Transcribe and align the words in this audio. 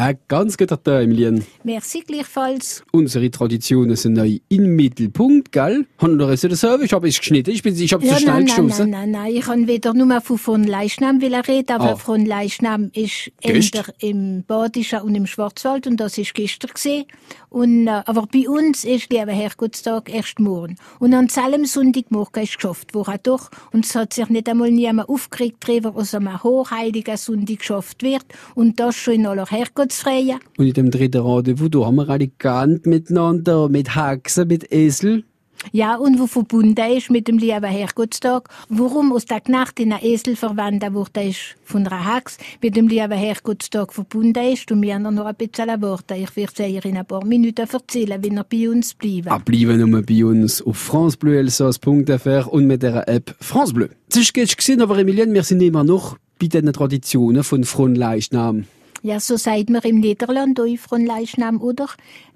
Ein 0.00 0.16
ganz 0.28 0.56
guter 0.56 0.82
Tag, 0.82 1.02
Emilien. 1.02 1.44
Merci 1.62 2.00
gleichfalls. 2.00 2.82
Unsere 2.90 3.30
Traditionen 3.30 3.96
sind 3.96 4.14
neu 4.14 4.38
im 4.48 4.74
Mittelpunkt, 4.74 5.52
gell? 5.52 5.84
Haben 5.98 6.18
wir 6.18 6.26
das 6.26 6.40
selber? 6.40 6.84
Ich 6.84 6.92
habe 6.94 7.06
es 7.06 7.18
geschnitten. 7.18 7.50
Ich 7.50 7.62
bin, 7.62 7.76
ich 7.78 7.92
habe 7.92 8.06
Ja, 8.06 8.14
zu 8.14 8.20
schnell 8.22 8.34
nein, 8.36 8.44
nein, 8.46 8.56
geschossen. 8.66 8.90
nein, 8.90 9.10
nein, 9.10 9.24
nein. 9.24 9.34
Ich 9.36 9.42
kann 9.44 9.66
weder 9.66 9.92
nur 9.92 10.18
von 10.22 10.38
von 10.38 10.64
Leichnam 10.64 11.18
reden, 11.18 11.70
aber 11.70 11.90
Ah. 11.92 11.96
von 11.96 12.24
Leichnam 12.24 12.90
ist 12.94 13.30
Gest? 13.42 13.74
eher 13.74 13.84
im 13.98 14.42
Badischen 14.46 15.02
und 15.02 15.14
im 15.16 15.26
Schwarzwald 15.26 15.86
und 15.86 15.98
das 15.98 16.16
ist 16.16 16.32
gestern 16.32 16.70
gesehen. 16.72 17.04
Und, 17.50 17.86
äh, 17.86 18.02
aber 18.06 18.26
bei 18.32 18.48
uns 18.48 18.84
ist 18.84 19.12
lieber 19.12 19.32
Herrgottstag 19.32 20.08
erst 20.08 20.38
morgen. 20.38 20.76
Und 20.98 21.12
an 21.12 21.28
allem 21.36 21.66
Sonntagmorgen 21.66 22.44
ist 22.44 22.54
geschafft 22.56 22.94
worden 22.94 23.18
doch. 23.24 23.50
Und 23.72 23.84
es 23.84 23.94
hat 23.94 24.14
sich 24.14 24.30
nicht 24.30 24.48
einmal 24.48 24.70
niemand 24.70 25.10
aufgeregt 25.10 25.56
darüber, 25.68 25.94
was 25.94 26.14
am 26.14 26.42
hochheiligen 26.42 27.18
Sonntag 27.18 27.58
geschafft 27.58 28.02
wird. 28.02 28.24
Und 28.54 28.80
das 28.80 28.96
schon 28.96 29.14
in 29.14 29.26
aller 29.26 29.50
Herrgottsfreie. 29.90 30.38
Und 30.56 30.66
in 30.66 30.72
dem 30.72 30.90
dritten 30.90 31.22
Rendezvous, 31.22 31.70
da 31.70 31.86
haben 31.86 31.96
wir 31.96 32.08
alle 32.08 32.28
gekannt 32.28 32.86
miteinander, 32.86 33.68
mit 33.68 33.94
Haxen, 33.94 34.48
mit 34.48 34.72
Esel. 34.72 35.24
Ja, 35.72 35.96
und 35.96 36.18
wo 36.18 36.26
verbunden 36.26 36.90
ist 36.96 37.10
mit 37.10 37.28
dem 37.28 37.36
lieben 37.36 37.62
Herrgottstag, 37.62 38.48
warum 38.70 39.12
aus 39.12 39.26
der 39.26 39.42
Nacht 39.48 39.78
in 39.78 39.92
einen 39.92 40.02
Esel 40.02 40.34
verwandt 40.34 40.82
wurde, 40.94 41.24
ist 41.24 41.56
von 41.64 41.86
einer 41.86 42.02
Hax 42.02 42.38
mit 42.62 42.76
dem 42.76 42.88
lieben 42.88 43.12
Herrgottstag 43.12 43.92
verbunden 43.92 44.42
ist. 44.54 44.72
Und 44.72 44.80
wir 44.80 44.94
haben 44.94 45.14
noch 45.14 45.26
ein 45.26 45.34
bisschen 45.34 45.82
Worte. 45.82 46.14
Ich 46.14 46.34
werde 46.34 46.52
es 46.56 46.72
ihr 46.72 46.84
in 46.86 46.96
ein 46.96 47.04
paar 47.04 47.26
Minuten 47.26 47.68
erzählen, 47.70 48.22
wenn 48.22 48.38
er 48.38 48.44
bei 48.44 48.70
uns 48.70 48.94
bleibt. 48.94 49.28
Abbleiben 49.28 49.90
nur 49.90 50.00
bei 50.00 50.24
uns 50.24 50.62
auf 50.62 50.78
francebleuelsass.fr 50.78 52.50
und 52.50 52.66
mit 52.66 52.82
der 52.82 53.06
App 53.06 53.36
France 53.38 53.74
Bleu. 53.74 53.88
Das 54.08 54.32
gestern 54.32 54.56
gesehen, 54.56 54.80
aber 54.80 54.98
Emilien, 54.98 55.34
wir 55.34 55.42
sind 55.42 55.60
immer 55.60 55.84
noch 55.84 56.16
bei 56.40 56.46
den 56.46 56.72
Traditionen 56.72 57.44
von 57.44 57.64
Fronleichnam. 57.64 58.64
Ja, 59.02 59.18
so 59.18 59.36
sagt 59.36 59.70
man 59.70 59.82
im 59.82 60.00
Niederland 60.00 60.60
auch 60.60 60.76
von 60.76 61.06
Leichnam, 61.06 61.62
oder? 61.62 61.88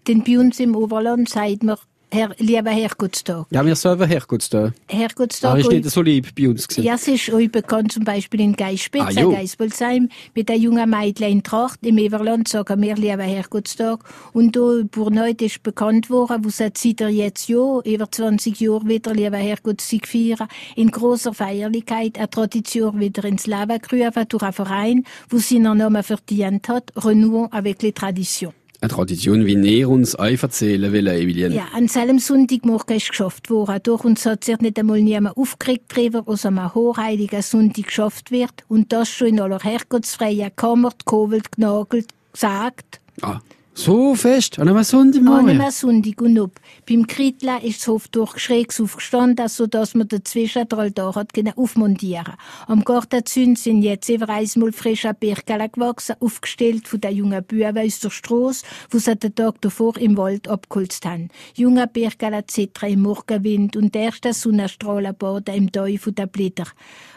Denn 0.09 0.25
bei 0.25 0.39
uns 0.39 0.61
im 0.61 0.75
Oberland 0.75 1.29
sagt 1.29 1.63
man 1.63 1.77
Herr, 2.11 2.31
lieber 2.39 2.71
Herrgottstag. 2.71 3.47
Ja, 3.51 3.67
wir 3.67 3.75
selber 3.75 4.07
Herkunftstag. 4.07 4.73
Herrgottstag. 4.89 5.51
Aber 5.51 5.61
ist 5.61 5.71
nicht 5.71 5.91
so 5.91 6.01
lieb 6.01 6.33
bei 6.37 6.49
uns 6.49 6.69
gewesen. 6.69 6.87
Ja, 6.87 6.95
es 6.95 7.09
ist 7.09 7.29
euch 7.31 7.51
bekannt, 7.51 7.91
zum 7.93 8.05
Beispiel 8.05 8.41
in 8.41 8.55
Geispitz, 8.55 9.03
Ah, 9.03 9.11
jo. 9.11 9.33
Geisbolsheim, 9.33 10.09
mit 10.35 10.49
der 10.49 10.57
jungen 10.57 10.89
Mädchen 10.89 11.29
in 11.29 11.43
Tracht. 11.43 11.81
Im 11.85 11.99
Everland 11.99 12.47
sagen 12.47 12.81
wir 12.83 12.95
lieber 12.95 13.25
Herrgottstag. 13.25 13.99
Und 14.33 14.55
da 14.55 14.79
in 14.79 14.89
Burneut 14.89 15.43
ist 15.43 15.63
bekannt 15.65 16.09
worden, 16.09 16.45
wo 16.45 16.51
seit 16.51 16.79
seit 16.79 17.01
jetzt 17.01 17.49
ja, 17.49 17.81
über 17.85 18.11
20 18.11 18.61
Jahre 18.61 18.87
wieder 18.87 19.13
lieber 19.13 19.37
Herrgottstag 19.39 20.07
feiern, 20.07 20.49
in 20.77 20.91
großer 20.93 21.35
Feierlichkeit 21.35 22.17
eine 22.19 22.31
Tradition 22.31 23.01
wieder 23.01 23.25
ins 23.25 23.47
Leben 23.47 23.79
gerufen 23.81 24.25
durch 24.29 24.43
einen 24.43 24.53
Verein, 24.53 25.05
wo 25.31 25.39
seinen 25.39 25.79
Namen 25.79 26.03
verdient 26.03 26.69
hat, 26.69 26.93
Renouons 26.97 27.53
avec 27.53 27.83
les 27.83 27.93
traditions. 27.93 28.55
Eine 28.85 28.93
Tradition, 28.93 29.47
wie 29.47 29.57
näher 29.57 29.89
uns 29.89 30.19
euch 30.19 30.43
erzählen 30.43 30.93
will, 30.93 31.07
Emilien. 31.07 31.55
Ja, 31.55 31.69
an 31.73 31.89
seinem 31.89 32.19
Sonntagmorgen 32.19 32.99
ist 32.99 33.09
geschafft 33.09 33.49
worden. 33.49 33.81
Durch 33.83 34.05
uns 34.05 34.27
hat 34.27 34.45
sich 34.45 34.59
nicht 34.59 34.79
einmal 34.79 35.01
niemand 35.01 35.39
aufgeregt 35.39 35.97
darüber, 35.97 36.23
was 36.27 36.45
am 36.45 36.75
hochheiligen 36.75 37.41
Sonntag 37.41 37.87
geschafft 37.87 38.31
wird. 38.31 38.53
Und 38.69 38.93
das 38.93 39.09
schon 39.09 39.29
in 39.29 39.41
aller 39.41 39.59
herrgottsfreien 39.59 40.55
Kammer, 40.55 40.91
gekobelt, 40.91 41.53
genagelt, 41.53 42.09
gesagt. 42.35 43.01
Ah, 43.23 43.41
so 43.75 44.15
fest, 44.15 44.59
an 44.59 44.69
einem 44.69 44.79
An 44.79 44.85
Sonntagmorgen. 44.85 45.61
einem 45.61 45.71
Sonntag 45.71 46.21
und 46.23 46.39
ob. 46.39 46.53
Beim 46.89 47.07
Kritla 47.07 47.57
ist 47.59 47.81
das 47.81 47.89
Hof 47.89 48.09
durchschräg 48.09 48.73
aufgestanden, 48.81 49.49
so 49.49 49.67
dass 49.67 49.95
man 49.95 50.07
dazwischen 50.09 50.69
der 50.69 50.79
Altar 50.79 51.17
hat 51.17 51.31
aufmontieren. 51.57 52.35
Am 52.69 52.85
Gartenzünd 52.85 53.59
sind 53.59 53.83
jetzt 53.83 54.09
über 54.09 54.29
einmal 54.29 54.73
frische 54.73 55.13
Birkele 55.13 55.69
gewachsen, 55.69 56.15
aufgestellt 56.21 56.87
von 56.87 57.01
den 57.01 57.17
jungen 57.17 57.45
Buben 57.45 57.79
aus 57.79 57.99
der 57.99 58.11
Strasse, 58.11 58.65
wo 58.91 58.99
sie 58.99 59.17
den 59.17 59.35
Tag 59.35 59.61
davor 59.61 59.97
im 59.97 60.17
Wald 60.17 60.49
abgeholzt 60.49 61.05
haben. 61.05 61.29
Junge 61.55 61.89
Birkele 61.89 62.47
zittern 62.47 62.91
im 62.91 63.03
Morgenwind 63.03 63.77
und 63.77 63.95
der 63.95 64.03
erste 64.03 64.33
Sonnenstrahlen 64.33 65.17
baden 65.17 65.55
im 65.55 65.99
von 65.99 66.15
den 66.15 66.29
Blätter. 66.29 66.69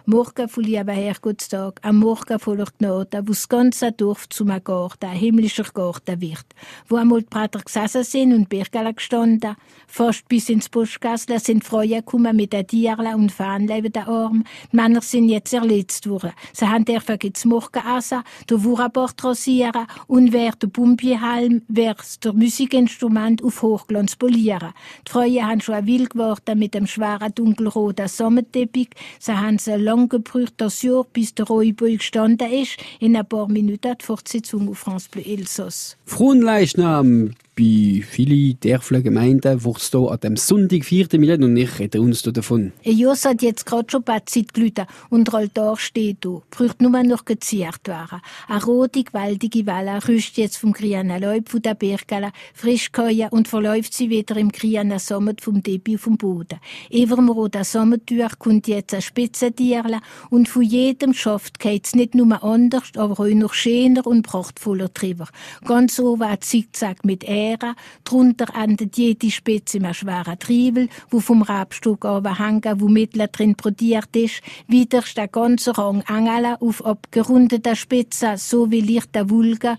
Morgen 0.06 0.50
von 0.50 0.64
lieben 0.64 0.90
Herrgottstag, 0.90 1.80
am 1.84 2.00
Morgen 2.00 2.40
voller 2.40 2.68
Gnade, 2.80 3.22
wo 3.26 3.32
das 3.32 3.48
ganze 3.48 3.92
Dorf 3.92 4.28
zum 4.30 4.48
Garten, 4.64 5.06
ein 5.06 5.18
himmlischer 5.18 5.66
Garten 5.74 6.22
wird. 6.22 6.47
Wo 6.88 6.96
einmal 6.96 7.22
die 7.22 7.28
Prater 7.28 7.60
gesessen 7.60 8.04
sind 8.04 8.34
und 8.34 8.50
Birkele 8.50 8.94
gestanden, 8.94 9.56
fast 9.88 10.28
bis 10.28 10.50
ins 10.50 10.70
Buschgassle 10.70 11.40
sind 11.40 11.64
Frauen 11.64 11.90
gekommen 11.90 12.36
mit 12.36 12.54
den 12.54 12.68
Tierle 12.68 13.16
und 13.16 13.32
Fahnen 13.32 13.70
über 13.70 13.90
den 13.90 14.04
Arm. 14.04 14.44
Die 14.72 14.76
Männer 14.76 15.02
sind 15.02 15.30
jetzt 15.30 15.54
erletzt 15.54 16.10
worden. 16.10 16.32
Sie 16.54 16.66
haben 16.66 16.86
dürfen 16.86 17.18
morgen 17.46 17.98
essen, 17.98 18.24
der 18.50 18.64
Wurabort 18.64 19.24
rasieren 19.24 19.88
und 20.08 20.34
wer 20.34 20.52
der 20.52 20.68
Bumbiehalm, 20.68 21.62
wer 21.68 21.96
der 22.24 22.34
Musikinstrument 22.34 23.44
auf 23.44 23.62
Hochglanz 23.62 24.16
polieren. 24.16 24.74
Die 25.08 25.12
Frauen 25.12 25.48
haben 25.48 25.62
schon 25.62 25.86
wild 25.86 26.12
geworden 26.12 26.60
mit 26.60 26.74
dem 26.74 26.88
schweren 26.88 27.34
dunkelroten 27.34 28.08
Sommerteppich. 28.08 28.90
Sie 29.20 29.34
haben 29.34 29.58
sie 29.58 29.76
lang 29.76 30.10
gebraucht, 30.10 30.54
das 30.58 30.82
Jahr, 30.82 31.06
bis 31.12 31.36
der 31.36 31.46
Räuber 31.48 31.90
gestanden 31.90 32.52
ist. 32.52 32.78
In 33.00 33.16
ein 33.16 33.28
paar 33.28 33.48
Minuten 33.48 33.96
die 34.00 34.06
Fortsetzung 34.06 34.70
auf 34.70 34.80
France 34.80 35.08
Bleu 35.10 35.24
Elsass. 35.24 35.98
Fronleichnam 36.38 37.34
bei 37.58 38.04
vielen 38.08 38.60
Dörfler 38.60 39.02
Gemeinden 39.02 39.64
wird 39.64 39.78
es 39.78 39.90
hier 39.90 40.12
an 40.12 40.20
dem 40.20 40.38
Sonntag, 40.38 40.86
4. 40.86 41.12
Emilien, 41.14 41.44
und 41.44 41.58
ich 41.58 41.80
rede 41.80 42.00
uns 42.00 42.22
da 42.22 42.30
davon. 42.30 42.72
Jos 42.84 43.26
hat 43.26 43.42
jetzt 43.42 43.66
gerade 43.66 43.90
schon 43.90 44.04
bei 44.04 44.20
Zeit 44.26 44.54
gelüht 44.54 44.80
und 45.10 45.28
der 45.28 45.34
Altar 45.34 45.76
steht 45.76 46.18
da. 46.22 46.42
Braucht 46.52 46.82
nur 46.82 46.92
noch 47.02 47.26
geziert 47.26 47.88
werden. 47.88 48.22
Eine 48.48 48.64
rote, 48.64 49.04
gewaltige 49.04 49.66
Welle 49.66 50.08
rüscht 50.08 50.38
jetzt 50.38 50.58
vom 50.58 50.72
grünen 50.72 51.20
Laub 51.20 51.50
von 51.50 51.62
der 51.64 51.74
Birkele, 51.74 52.32
frisch 52.54 52.92
gehauen 52.92 53.30
und 53.32 53.48
verläuft 53.48 53.94
sie 53.94 54.12
wieder 54.12 54.38
im 54.38 54.52
grünen 54.52 55.00
Sommer 55.00 55.34
vom 55.42 55.58
auf 55.58 56.04
dem 56.04 56.18
Boden. 56.18 56.60
Über 56.92 57.16
dem 57.16 57.30
roten 57.30 57.64
Sommertür 57.64 58.30
kommt 58.38 58.68
jetzt 58.68 58.94
ein 58.94 59.02
Spitzentierle 59.02 60.00
und 60.30 60.48
von 60.48 60.62
jedem 60.62 61.16
Schaft 61.16 61.58
geht's 61.58 61.96
nicht 61.96 62.14
nur 62.14 62.44
anders, 62.44 62.92
aber 62.96 63.20
auch 63.20 63.28
noch 63.28 63.54
schöner 63.54 64.06
und 64.06 64.22
prachtvoller 64.22 64.90
drüber. 64.90 65.28
Ganz 65.66 66.00
oben 66.00 66.22
ein 66.22 66.40
Zickzack 66.42 67.04
mit 67.04 67.24
Ähren, 67.48 67.76
drunter 68.04 68.48
endet 68.56 68.98
jede 68.98 69.32
Spitze 69.32 69.78
in 69.78 69.86
einem 69.86 69.94
schweren 69.94 70.40
Triebel, 70.40 70.90
wo 71.10 71.20
vom 71.20 71.42
Rabstock 71.42 72.04
hängen, 72.04 72.82
wo 72.82 72.88
mittel 72.88 73.28
drin 73.32 73.56
brodiert 73.56 74.16
ist. 74.16 74.42
Wieder 74.68 75.00
ist 75.00 75.18
der 75.18 75.28
ganze 75.28 75.78
Rang 75.78 76.02
Engel 76.08 76.58
auf 76.60 76.86
abgerundeten 76.86 77.76
Spitzen, 77.76 78.38
so 78.38 78.72
wie 78.72 78.82
leichte 78.82 79.30
Wulgen, 79.30 79.78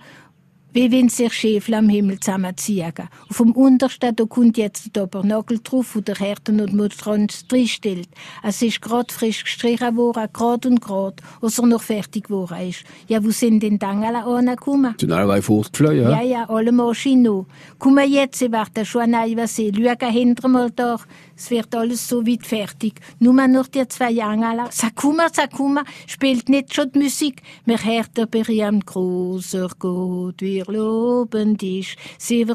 wie 0.72 0.92
wenn 0.92 1.08
sich 1.08 1.32
Schäfle 1.32 1.78
am 1.78 1.88
Himmel 1.88 2.20
zusammenziehen. 2.20 2.92
Auf 3.30 3.38
dem 3.38 3.52
untersten, 3.52 4.14
da 4.14 4.24
kommt 4.24 4.58
jetzt 4.58 4.94
der 4.94 5.04
Tabernakel 5.08 5.60
drauf, 5.62 5.94
wo 5.94 6.00
der 6.00 6.16
Härten 6.16 6.60
und 6.60 6.74
Monstranz 6.74 7.46
drinstellt. 7.46 8.08
Es 8.42 8.62
ist 8.62 8.80
grad 8.82 9.10
frisch 9.12 9.44
gestrichen 9.44 9.96
worden, 9.96 10.28
grad 10.32 10.66
und 10.66 10.80
grad, 10.80 11.20
als 11.40 11.58
er 11.58 11.66
noch 11.66 11.82
fertig 11.82 12.24
geworden 12.24 12.68
ist. 12.68 12.84
Ja, 13.08 13.24
wo 13.24 13.30
sind 13.30 13.62
denn 13.62 13.78
die 13.78 13.86
Engel 13.86 14.16
angekommen? 14.16 14.94
Sind 15.00 15.12
alle 15.12 15.40
fortgeflogen, 15.42 16.02
Ja, 16.02 16.20
ja? 16.20 16.22
ja, 16.22 16.48
alle 16.48 16.72
Maschinen. 16.72 17.46
Komm 17.78 17.98
jetzt, 17.98 18.38
sie 18.38 18.52
werden 18.52 18.84
schon 18.84 19.10
neu 19.10 19.46
sehen. 19.46 19.74
Schau 19.74 20.06
hinter 20.08 20.48
mal 20.48 20.70
da. 20.70 20.96
Es 21.36 21.50
wird 21.50 21.74
alles 21.74 22.08
so 22.08 22.26
weit 22.26 22.46
fertig. 22.46 22.94
Nur 23.20 23.32
noch 23.46 23.68
die 23.68 23.86
zwei 23.88 24.10
Engel. 24.12 24.64
Sakuma, 24.70 25.28
Sakuma, 25.32 25.84
spielt 26.06 26.48
nicht 26.48 26.74
schon 26.74 26.90
die 26.92 26.98
Musik. 26.98 27.42
Mir 27.64 27.78
hört 27.82 28.16
der 28.16 28.26
berühmt 28.26 28.86
großer 28.86 29.68
Gott, 29.78 30.42
wir 30.58 30.72
loben 30.72 31.56
dich. 31.56 31.96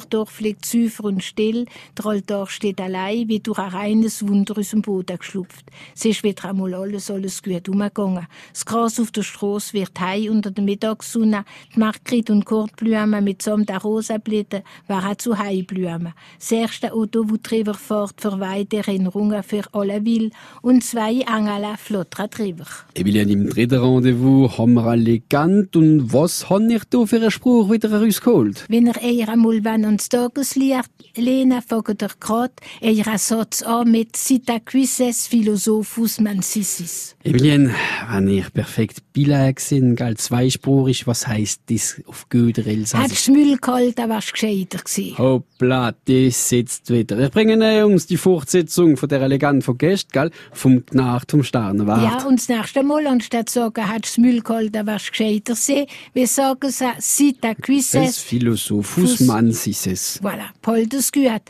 Doch 0.10 0.30
fliegt 0.30 0.66
süfer 0.66 1.06
und 1.06 1.24
still. 1.24 1.66
Altar 2.04 2.48
steht 2.48 2.82
allein, 2.82 3.28
wie 3.30 3.40
durch 3.40 3.58
ein 3.58 3.70
reines 3.70 4.28
Wunder 4.28 4.58
aus 4.58 4.72
dem 4.72 4.82
Boden 4.82 5.18
geschlupft. 5.18 5.66
Es 5.96 6.04
ist 6.06 6.24
wieder 6.24 6.50
einmal 6.50 6.74
alles, 6.74 7.10
alles 7.10 7.42
gut 7.42 7.70
umgegangen. 7.70 8.28
Das 8.52 8.66
Gras 8.66 9.00
auf 9.00 9.12
der 9.12 9.24
Straße 9.24 9.74
wird 9.74 10.00
hei 10.00 10.30
unter 10.30 10.52
der 10.52 10.64
Mittagssonne. 10.64 11.46
Die 11.74 11.80
Margrit 11.80 12.30
und 12.30 12.46
Kortblumen 12.46 13.24
mitsamt 13.24 13.70
der 13.70 13.80
Rosenblätter 13.80 14.64
waren 14.88 15.18
zu 15.18 15.38
Heiblumen. 15.38 16.14
Das 16.38 16.52
erste 16.52 16.94
Auto, 16.94 17.24
wo 17.30 17.38
drüber 17.42 17.74
fährt, 17.74 18.20
verweiht 18.20 18.74
Erinnerungen 18.74 19.44
für 19.44 19.64
alle 19.72 20.04
will 20.04 20.32
und 20.62 20.84
zwei 20.84 21.22
Engel 21.22 21.78
flottern 21.78 22.30
drüber. 22.30 22.66
Emilien, 22.96 23.30
im 23.30 23.50
dritten 23.50 23.80
Rendezvous 23.80 24.58
haben 24.58 24.74
wir 24.74 24.84
alle 24.86 25.20
gekannt. 25.20 25.76
Und 25.76 26.12
was 26.12 26.50
habe 26.50 26.74
ich 26.74 26.84
da 26.90 27.06
für 27.06 27.16
einen 27.16 27.32
Spruch 27.32 27.72
wieder 27.72 27.90
rausgeholt? 28.02 28.66
Wenn 28.68 28.88
er 28.88 29.02
eher 29.02 29.30
einmal 29.30 29.64
wenn 29.64 29.86
ans 29.86 30.10
Tageslicht 30.10 30.90
lehnen, 31.16 31.62
fragt 31.62 32.02
er 32.02 32.12
grad 32.20 32.52
eher 32.82 33.18
Satz 33.18 33.62
an 33.62 33.92
mit 33.92 34.16
Cita 34.16 34.60
quises 34.60 35.28
philosophus 35.28 36.20
mansisis. 36.20 37.16
Emilien, 37.24 37.74
wenn 38.10 38.28
ich 38.28 38.52
perfekt 38.54 39.02
bilag 39.14 39.60
sind, 39.60 39.96
gell, 39.96 40.18
zweispurig, 40.18 41.08
was 41.08 41.28
heisst 41.28 41.62
das 41.68 42.02
auf 42.06 42.28
Göder 42.30 42.66
Elsass? 42.66 43.02
Hättest 43.02 43.28
du 43.28 43.34
Müll 43.34 43.58
geholt, 43.58 43.98
dann 43.98 44.10
wärst 44.10 44.30
du 44.30 44.32
gescheiter 44.34 44.80
gewesen. 44.80 45.18
Hoppla, 45.18 45.94
das 46.06 46.50
sitzt 46.50 46.90
wieder. 46.90 47.20
Ich 47.20 47.32
bringe 47.32 47.54
Ihnen, 47.54 47.80
Jungs, 47.80 48.08
die 48.08 48.18
Fortsetzung 48.18 48.98
von 48.98 49.08
der 49.08 49.28
Legende 49.28 49.64
von 49.64 49.78
gestern, 49.78 50.30
gell? 50.30 50.32
Vom 50.52 50.86
Gnacht 50.86 51.32
vom 51.32 51.44
Sternenwart. 51.44 52.02
Ja, 52.02 52.28
und 52.28 52.40
das 52.40 52.50
nächste 52.50 52.84
Mal, 52.84 53.08
anstatt 53.08 53.50
zu 53.50 53.60
sagen, 53.60 53.90
hättest 53.90 54.18
du 54.18 54.22
Müll 54.22 54.42
geholt, 54.42 54.76
dann 54.76 54.88
wärst 54.88 55.08
du 55.08 55.12
gescheiter 55.12 55.54
gewesen, 55.54 55.86
wir 56.14 56.28
sagen 56.28 56.72
Cita 57.00 57.54
quises 57.56 57.83
es 57.94 58.20
Philosophus 58.20 59.20
mansises. 59.22 60.20
Voilà, 60.22 60.50
Paul 60.62 60.88
das 60.88 61.12
gut. 61.12 61.42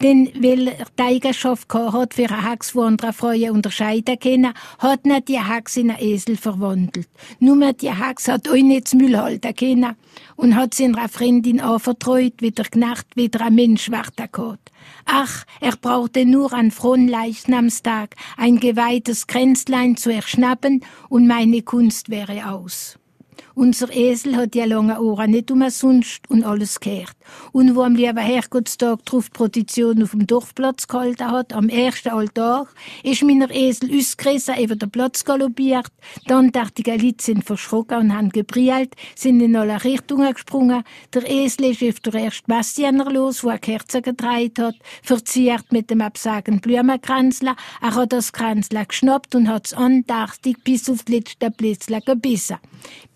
Denn 0.00 0.30
weil 0.34 0.68
er 0.68 0.86
die 0.96 1.02
Eigenschaft 1.02 1.68
gehabt 1.68 1.92
hat, 1.92 2.14
für 2.14 2.30
eine 2.30 2.50
Hex, 2.50 2.72
die 2.72 2.78
andere 2.78 3.12
Frauen 3.12 3.50
unterscheiden 3.50 4.18
können, 4.18 4.52
hat 4.78 5.04
nicht 5.04 5.28
die 5.28 5.42
Hex 5.42 5.76
in 5.76 5.90
einen 5.90 6.00
Esel 6.00 6.36
verwandelt. 6.36 7.08
Nur 7.40 7.72
die 7.72 7.92
Hex 7.92 8.28
hat 8.28 8.48
euch 8.48 8.62
nicht 8.62 8.88
zum 8.88 9.00
Müll 9.00 9.16
halten 9.16 9.54
können 9.54 9.96
und 10.36 10.54
hat 10.54 10.74
sie 10.74 10.84
einer 10.84 11.08
Freundin 11.08 11.60
anvertraut, 11.60 12.34
wie 12.38 12.52
der 12.52 12.66
Knecht 12.66 13.16
wieder 13.16 13.40
ein 13.40 13.54
Mensch 13.54 13.90
werden 13.90 14.30
kann. 14.30 14.58
Ach, 15.04 15.44
er 15.60 15.76
brauchte 15.76 16.24
nur 16.24 16.52
an 16.52 16.70
Fronleichnamstag 16.70 18.14
ein 18.36 18.60
geweihtes 18.60 19.26
Kränzlein 19.26 19.96
zu 19.96 20.12
erschnappen 20.12 20.84
und 21.08 21.26
meine 21.26 21.62
Kunst 21.62 22.08
wäre 22.08 22.50
aus. 22.50 22.98
Unser 23.58 23.92
Esel 23.92 24.36
hat 24.36 24.54
ja 24.54 24.66
lange 24.66 25.00
Ohren 25.00 25.32
nicht 25.32 25.50
umsonst 25.50 26.30
und 26.30 26.44
alles 26.44 26.78
gehört. 26.78 27.16
Und 27.50 27.74
wo 27.74 27.82
am 27.82 27.96
lieben 27.96 28.16
Herrgottstag 28.16 29.04
drauf 29.04 29.32
Prozession 29.32 30.00
auf 30.00 30.12
dem 30.12 30.28
Dorfplatz 30.28 30.86
gehalten 30.86 31.28
hat, 31.28 31.52
am 31.52 31.68
ersten 31.68 32.10
Altar, 32.10 32.68
ist 33.02 33.24
meiner 33.24 33.50
Esel 33.50 33.90
ausgerissen, 33.98 34.62
über 34.62 34.76
den 34.76 34.92
Platz 34.92 35.24
galoppiert. 35.24 35.90
Dann 36.28 36.52
die 36.52 36.82
Leute 36.84 37.24
sind 37.24 37.44
verschrocken 37.44 37.98
und 37.98 38.16
haben 38.16 38.28
gebrüllt, 38.28 38.94
sind 39.16 39.40
in 39.40 39.56
alle 39.56 39.82
Richtungen 39.82 40.32
gesprungen. 40.32 40.84
Der 41.12 41.28
Esel 41.28 41.72
ist 41.72 41.82
auf 41.82 41.98
der 41.98 42.14
ersten 42.14 42.46
Bastianer 42.46 43.10
los, 43.10 43.42
wo 43.42 43.48
er 43.48 43.58
Kerzen 43.58 44.02
gedreht 44.02 44.60
hat, 44.60 44.76
verziert 45.02 45.72
mit 45.72 45.90
dem 45.90 46.00
absagen 46.00 46.60
Blumenkranzler. 46.60 47.56
Er 47.82 47.94
hat 47.96 48.12
das 48.12 48.32
Kranzler 48.32 48.84
geschnappt 48.84 49.34
und 49.34 49.48
hat's 49.48 49.74
andachtig 49.74 50.62
bis 50.62 50.88
auf 50.88 51.02
die 51.02 51.16
letzte 51.16 51.50
Blitzler 51.50 52.00
gebissen. 52.02 52.58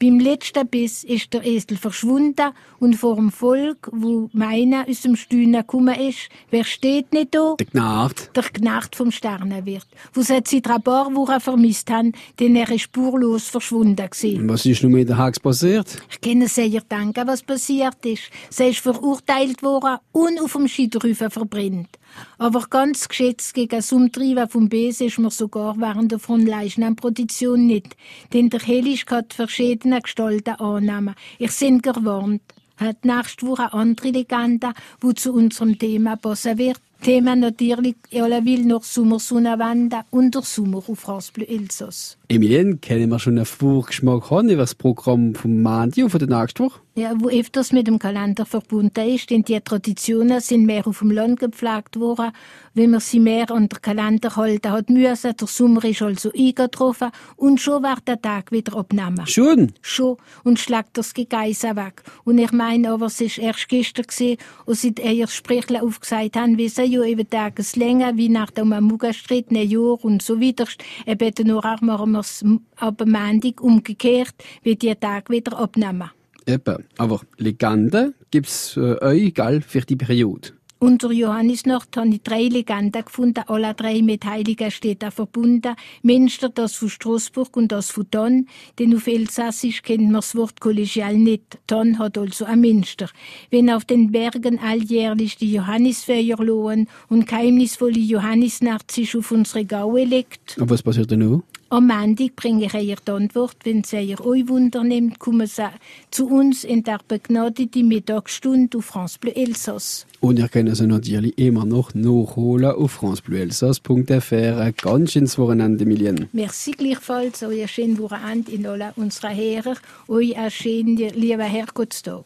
Beim 0.00 0.19
letzten 0.32 0.67
Biss 0.67 1.05
ist 1.05 1.32
der 1.34 1.44
Esel 1.44 1.76
verschwunden 1.76 2.52
und 2.79 2.94
vor 2.94 3.17
dem 3.17 3.31
Volk, 3.31 3.88
wo 3.93 4.31
meiner 4.32 4.88
aus 4.88 5.02
dem 5.02 5.17
Stühlen 5.17 5.52
gekommen 5.52 5.94
ist, 5.94 6.31
wer 6.50 6.64
steht 6.64 7.12
nicht 7.12 7.34
da? 7.34 7.55
Der 7.58 7.67
Knacht. 7.67 8.31
Der 8.34 8.44
Knacht 8.44 8.96
vom 8.96 9.11
Sternenwirt. 9.11 9.87
Wo 10.14 10.23
sie 10.23 10.40
seit 10.44 10.62
paar 10.84 11.14
Wochen 11.14 11.40
vermisst 11.40 11.90
haben, 11.90 12.12
denn 12.40 12.56
er 12.56 12.70
ist 12.70 12.82
spurlos 12.82 13.49
verschwunden 13.49 13.96
gewesen. 13.96 14.49
Was 14.49 14.64
ist 14.64 14.82
nun 14.82 14.93
mit 14.93 15.08
der 15.08 15.19
Hax 15.19 15.38
passiert? 15.38 15.99
Ich 16.11 16.20
kann 16.20 16.46
sehr 16.46 16.81
danken, 16.88 17.26
was 17.26 17.43
passiert 17.43 18.05
ist. 18.06 18.31
Sie 18.50 18.69
ist 18.69 18.81
verurteilt 18.81 19.62
worden 19.62 19.99
und 20.12 20.40
auf 20.40 20.52
dem 20.52 20.67
Scheiterhaufen 20.67 21.31
verbrennt. 21.31 21.99
Aber 22.38 22.67
ganz 22.69 23.08
geschätzt 23.08 23.55
gegen 23.55 23.76
das 23.76 23.93
Umtreiben 23.93 24.49
vom 24.49 24.69
Besen 24.69 25.06
ist 25.06 25.19
mir 25.19 25.31
sogar 25.31 25.76
während 25.79 26.12
der 26.12 26.19
Fronleichnam-Produktion 26.19 27.67
nicht, 27.67 27.96
denn 28.32 28.50
der 28.50 28.61
Helisch 28.61 29.06
hat 29.06 29.32
verschiedene 29.32 30.02
Gestalten 30.12 30.61
annehmen. 30.61 31.14
Ich 31.38 31.53
sind 31.53 31.82
gewarnt. 31.82 32.43
Hat 32.76 33.05
nächste 33.05 33.47
Woche 33.47 33.73
andere 33.73 34.11
Legende, 34.11 34.73
die 35.03 35.14
zu 35.14 35.32
unserem 35.32 35.79
Thema 35.79 36.17
passen 36.17 36.59
wird. 36.59 36.81
Thema 37.03 37.35
natürlich 37.35 37.97
alle 38.14 38.44
will 38.44 38.64
noch 38.64 38.85
Sommersonnenwende 38.85 40.03
und 40.11 40.35
der 40.35 40.43
Sommer 40.43 40.79
auf 40.79 40.99
France 40.99 41.32
Bleu 41.32 41.47
Elsass. 41.47 42.19
Emilien, 42.29 42.81
kennen 42.81 43.09
wir 43.09 43.19
schon 43.19 43.37
einen 43.37 43.47
Vorgeschmack 43.47 44.31
haben 44.31 44.50
über 44.50 44.62
das 44.62 44.75
Programm 44.75 45.35
vom 45.35 45.64
und 45.64 46.11
von 46.11 46.19
der 46.20 46.41
nächsten 46.41 46.65
Woche? 46.65 46.81
Ja, 46.94 47.15
wo 47.17 47.31
öfters 47.31 47.73
mit 47.73 47.87
dem 47.87 47.99
Kalender 47.99 48.44
verbunden 48.44 49.09
ist, 49.09 49.31
denn 49.31 49.44
die 49.44 49.59
Traditionen 49.59 50.41
sind 50.41 50.67
mehr 50.67 50.87
auf 50.87 50.99
dem 50.99 51.11
Land 51.11 51.41
gepflegt 51.41 51.99
worden, 51.99 52.33
wenn 52.75 52.91
man 52.91 53.00
sie 53.00 53.19
mehr 53.19 53.50
an 53.50 53.71
den 53.71 53.81
Kalender 53.81 54.37
halten 54.37 54.71
hat 54.71 54.91
müssen. 54.91 55.35
Der 55.35 55.49
Sommer 55.49 55.83
ist 55.87 56.03
also 56.03 56.31
eingetroffen 56.33 57.09
und 57.37 57.62
schon 57.62 57.83
war 57.83 57.97
der 58.06 58.21
Tag 58.21 58.53
wieder 58.53 58.77
abgenommen. 58.77 59.27
Schon? 59.27 59.73
Schon. 59.81 60.19
Und 60.44 60.59
schlägt 60.59 60.99
das 60.99 61.15
Gegeise 61.15 61.77
weg. 61.77 62.03
Und 62.25 62.37
ich 62.37 62.53
meine 62.53 62.91
aber, 62.91 63.06
es 63.06 63.23
war 63.23 63.43
erst 63.43 63.71
gestern 63.71 64.05
gewesen, 64.05 64.37
als 64.67 64.83
sie 64.83 64.94
ihr 65.03 65.29
Sprichle 65.29 65.83
aufgesagt 65.83 66.37
haben, 66.37 66.59
wie 66.59 66.69
sie 66.69 66.85
ja 66.85 67.05
eben 67.05 67.29
Tageslänger, 67.29 68.19
wie 68.19 68.29
nach 68.29 68.50
dem 68.50 68.71
Amuga-Streit, 68.71 69.50
Jahr 69.50 70.05
und 70.05 70.21
so 70.21 70.43
weiter. 70.43 70.67
Eben 71.06 71.49
nur 71.49 71.65
auch 71.65 71.81
machen 71.81 72.12
wir 72.12 72.21
es 72.21 72.44
ab 72.77 73.03
Montag 73.06 73.62
umgekehrt, 73.62 74.35
wie 74.62 74.77
die 74.77 74.94
Tag 74.94 75.31
wieder 75.31 75.59
abnehmen. 75.59 76.11
Eben. 76.47 76.85
Aber 76.99 77.21
Legenden 77.39 78.15
gibt 78.31 78.49
es 78.49 78.77
äh, 78.77 78.97
euch, 79.00 79.35
gell, 79.35 79.61
für 79.61 79.83
die 79.83 79.97
Periode. 79.97 80.50
Unter 80.83 81.12
Johannisnacht 81.12 81.97
habe 81.97 82.09
ich 82.09 82.23
drei 82.23 82.49
Legenden 82.49 83.05
gefunden, 83.05 83.44
alle 83.47 83.73
drei 83.73 84.03
mit 84.03 84.25
heiligen 84.25 84.69
Städten 84.73 85.12
verbunden. 85.12 85.77
Münster, 86.03 86.49
das 86.49 86.75
von 86.75 86.89
Straßburg 86.91 87.56
und 87.56 87.71
das 87.71 87.93
von 87.93 88.11
Thon, 88.11 88.49
denn 88.81 88.97
auf 88.97 89.06
Elsassisch 89.06 89.83
kennt 89.83 90.06
man 90.06 90.15
das 90.15 90.35
Wort 90.35 90.59
kollegial 90.59 91.15
nicht. 91.15 91.61
Thon 91.69 92.00
hat 92.00 92.19
also 92.19 92.47
ein 92.47 92.62
Münster. 92.62 93.09
Wenn 93.49 93.71
auf 93.71 93.85
den 93.85 94.11
Bergen 94.11 94.59
alljährlich 94.59 95.37
die 95.37 95.53
Johannisfeuer 95.53 96.39
lohen 96.39 96.89
und 97.09 97.29
geheimnisvolle 97.29 98.00
Johannisnacht 98.00 98.91
sich 98.91 99.17
auf 99.17 99.31
unsere 99.31 99.65
Gaue 99.65 100.03
legt. 100.03 100.56
Aber 100.59 100.71
was 100.71 100.83
passiert 100.83 101.12
denn 101.12 101.21
noch? 101.21 101.44
Am 101.73 101.87
Montag 101.87 102.37
bringe 102.37 102.67
ich 102.67 102.75
ihr 102.75 102.97
die 102.97 103.11
Antwort. 103.11 103.57
Wenn 103.65 103.83
sie 103.83 104.01
ihr 104.01 104.21
euch 104.21 104.47
Wunder 104.47 104.85
nimmt, 104.85 105.19
kommen 105.19 105.47
sie 105.47 105.71
zu 106.11 106.27
uns 106.27 106.65
in 106.65 106.83
der 106.83 106.99
begnadeten 107.09 107.89
Mittagsstunde 107.89 108.77
auf 108.77 108.85
France 108.85 109.19
Bleu 109.19 109.31
Elsass. 109.31 110.07
Und 110.21 110.39
ihr 110.39 110.51
könnt 110.51 110.77
sie 110.77 110.87
natürlich 110.87 111.39
immer 111.39 111.65
noch 111.65 111.95
nachholen 111.95 112.73
auf 112.73 112.93
francebleuelsass.fr. 112.93 114.61
Ein 114.61 114.75
ganz 114.83 115.13
schönes 115.13 115.39
Wochenende, 115.39 115.87
Milien. 115.87 116.29
Merci 116.35 116.73
gleichfalls. 116.73 117.43
Ein 117.43 117.67
schönes 117.67 117.99
Wochenende 118.01 118.53
in 118.53 118.67
alle 118.67 118.93
unserer 118.97 119.31
Herren. 119.31 119.79
Euch 120.09 120.37
ein 120.37 120.51
schönen, 120.51 120.97
lieber 120.99 121.45
Herrgottstag. 121.45 122.25